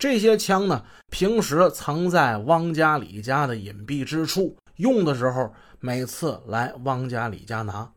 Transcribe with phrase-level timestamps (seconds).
[0.00, 7.92] 这些枪呢，平时藏在汪家里家的隐蔽之处，用的时候每次来汪家里家拿。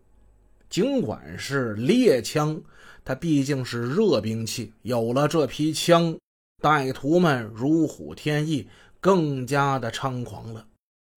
[0.69, 2.61] 尽管是猎枪，
[3.05, 6.17] 它毕竟是热兵器，有了这批枪，
[6.61, 8.67] 歹徒们如虎添翼，
[8.99, 10.65] 更加的猖狂了。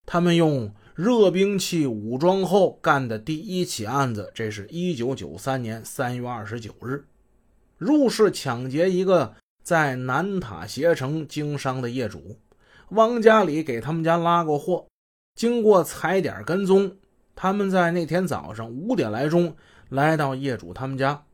[0.07, 7.05] 他们用热兵器武装后干的第一起案子，这是一九九三年三月二十九日，
[7.77, 9.35] 入室抢劫一个
[9.67, 12.39] 在南塔鞋城经商的业主，
[12.91, 14.87] 汪家里给他们家拉过货，
[15.35, 16.99] 经过踩点跟踪。
[17.35, 19.57] 他们在那天早上五点来钟
[19.89, 21.25] 来到业主他们家，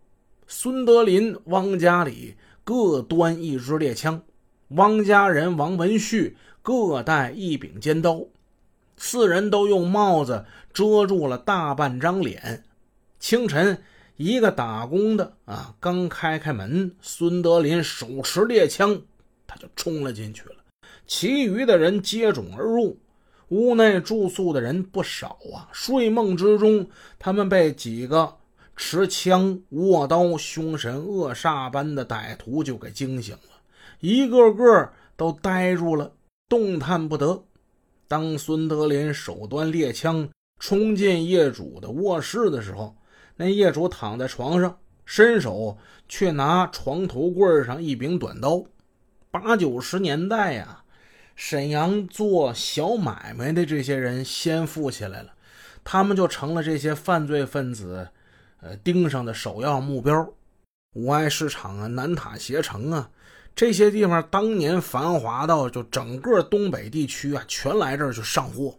[0.47, 4.23] 孙德林、汪家里各端一支猎枪，
[4.69, 8.25] 汪家人王文旭各带一柄尖刀，
[8.97, 12.65] 四人都用帽子遮住了大半张脸。
[13.19, 13.83] 清晨，
[14.23, 19.03] 一个打工的啊，刚开开门，孙德林手持猎枪，
[19.49, 20.55] 他就冲了进去了，
[21.09, 22.97] 其余的人接踵而入。
[23.49, 26.87] 屋内住宿的人不少啊，睡梦之中，
[27.19, 28.37] 他们被几个
[28.77, 33.61] 持枪、握刀、凶神恶煞般的歹徒就给惊醒了，
[33.99, 36.13] 一个个都呆住了，
[36.49, 37.43] 动弹不得。
[38.07, 40.29] 当孙德林手端猎枪
[40.61, 42.95] 冲进业主的卧室的时候，
[43.37, 48.65] 那业主躺在床上，伸手却拿床头柜上一柄短刀。
[49.31, 50.79] 八九十年代呀。
[51.35, 55.33] 沈阳做小买卖的这些人先富起来了，
[55.83, 58.07] 他们就成了这些犯罪分子，
[58.61, 60.31] 呃，盯上的首要目标。
[60.93, 63.11] 五爱市场啊，南塔鞋城啊，
[63.57, 68.79] 这些地方当年繁华到就整个东北地区啊，全来这儿去上货。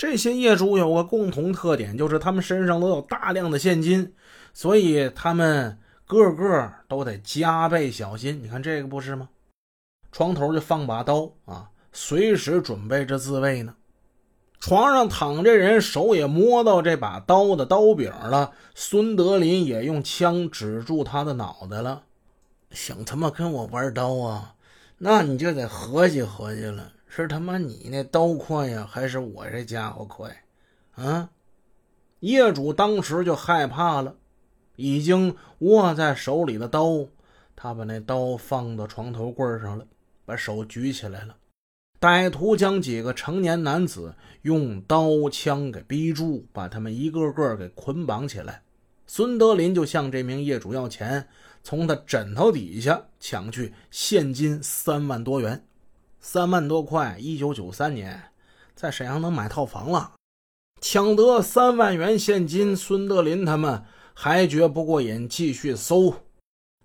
[0.00, 4.14] 这些业主有个共同特点，就是他们身上都有大量的现金，
[4.54, 8.42] 所以他们个个都得加倍小心。
[8.42, 9.28] 你看这个不是吗？
[10.10, 11.68] 床头就放把刀啊。
[11.92, 13.74] 随时准备着自卫呢。
[14.58, 18.52] 床上躺着人，手也摸到这把刀的刀柄了。
[18.74, 22.04] 孙德林也用枪指住他的脑袋了。
[22.70, 24.54] 想他妈跟我玩刀啊？
[24.96, 30.44] 那你就得合计合计了，是他妈你那刀快呀，还是我这家伙快？
[30.94, 31.28] 啊！
[32.20, 34.14] 业主当时就害怕了，
[34.76, 37.04] 已经握在手里的刀，
[37.56, 39.84] 他把那刀放到床头柜上了，
[40.24, 41.36] 把手举起来了。
[42.00, 48.62] 歹徒将几个成年男子用刀枪给逼住，把他们一个个给捆绑起来。
[49.08, 51.26] 孙德林就向这名业主要钱，
[51.64, 55.66] 从他枕头底下抢去现金三万多元，
[56.20, 58.22] 三万多块，一九九三年
[58.74, 60.12] 在沈阳能买套房了。
[60.80, 63.82] 抢得三万元现金，孙德林他们
[64.14, 66.14] 还觉不过瘾，继续搜。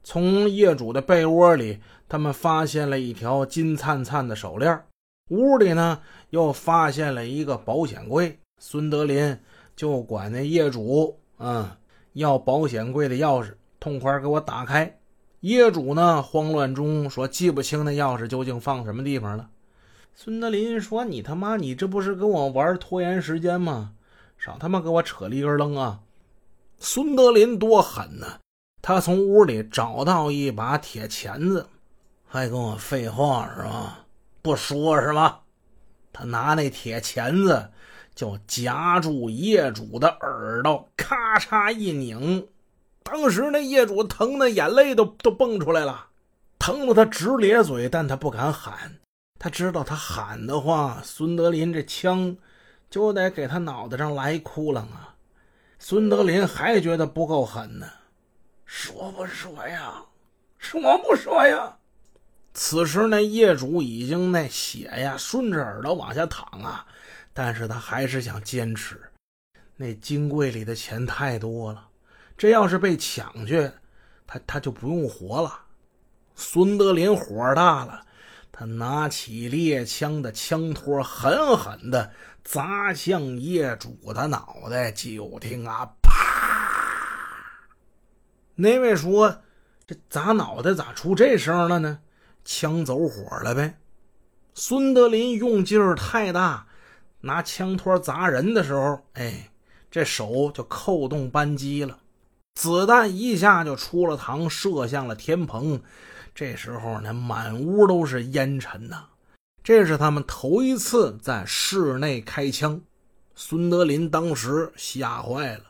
[0.03, 4.83] 从业主的被窝里，他们发现了一条金灿灿的手链。
[5.31, 8.37] 屋里呢，又发现了一个保险柜。
[8.61, 9.37] 孙德林
[9.75, 11.69] 就管那业主，嗯，
[12.13, 14.99] 要保险柜的钥匙，痛快给我打开。
[15.45, 19.47] 业主呢，慌乱中说记不清那钥匙究竟放什么地方了。
[20.15, 23.91] 孙德林说：“你他妈，你这不是跟我玩拖延时间吗？
[24.39, 25.99] 少他妈给我扯里根楞啊！”
[26.79, 28.39] 孙德林多狠呢，
[28.81, 31.67] 他从屋里找到一把铁钳子，
[32.25, 33.99] 还跟我废话是吧？
[34.41, 35.41] 不说是吧？
[36.11, 37.69] 他拿那铁钳子
[38.15, 42.47] 就夹住业主的耳朵，咔嚓一拧。
[43.05, 46.07] 当时那业主疼的眼泪都都蹦出来了，
[46.57, 48.97] 疼得他直咧嘴，但他不敢喊。
[49.39, 52.35] 他知道他喊的话，孙德林这枪
[52.89, 55.13] 就得给他脑袋上来一窟窿啊！
[55.77, 57.87] 孙德林还觉得不够狠呢，
[58.65, 60.03] 说不说呀？
[60.57, 61.77] 说不说呀？
[62.55, 66.87] 此时那业主已经那血呀顺着耳朵往下淌啊，
[67.33, 68.99] 但是他还是想坚持。
[69.75, 71.87] 那金柜里的钱太多了，
[72.37, 73.71] 这要是被抢去，
[74.27, 75.61] 他他就不用活了。
[76.35, 78.05] 孙德林火大了，
[78.51, 82.11] 他拿起猎枪的枪托，狠狠地
[82.43, 84.91] 砸向业主的脑袋。
[84.91, 86.11] 就听啊，啪！
[88.55, 89.43] 那位说
[89.87, 91.99] ：“这砸脑袋咋出这声了呢？”
[92.43, 93.79] 枪走火了呗！
[94.53, 96.67] 孙德林用劲儿太大，
[97.21, 99.49] 拿枪托砸人的时候，哎，
[99.89, 101.99] 这手就扣动扳机了，
[102.55, 105.81] 子弹一下就出了膛，射向了天棚。
[106.33, 109.05] 这时候呢，满屋都是烟尘呐。
[109.63, 112.81] 这是他们头一次在室内开枪，
[113.35, 115.63] 孙德林当时吓坏了，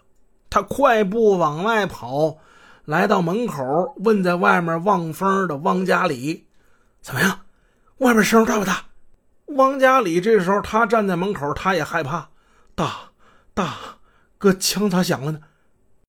[0.49, 2.37] 他快步往外跑，
[2.85, 6.45] 来到门口，问在外面望风的汪家里。
[7.01, 7.41] 怎么样？
[7.99, 8.85] 外面声大不大？
[9.47, 12.29] 汪家里这时候他站在门口，他也害怕。
[12.75, 13.11] 大
[13.53, 13.75] 大，
[14.37, 15.39] 哥枪咋响了呢？